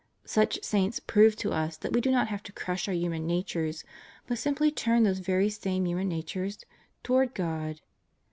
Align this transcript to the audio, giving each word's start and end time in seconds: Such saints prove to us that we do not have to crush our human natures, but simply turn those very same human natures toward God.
Such 0.25 0.63
saints 0.63 0.99
prove 0.99 1.35
to 1.35 1.51
us 1.53 1.77
that 1.77 1.93
we 1.93 2.01
do 2.01 2.09
not 2.09 2.27
have 2.29 2.41
to 2.41 2.51
crush 2.51 2.87
our 2.87 2.93
human 2.95 3.27
natures, 3.27 3.83
but 4.25 4.39
simply 4.39 4.71
turn 4.71 5.03
those 5.03 5.19
very 5.19 5.47
same 5.47 5.85
human 5.85 6.07
natures 6.07 6.57
toward 7.03 7.35
God. 7.35 7.81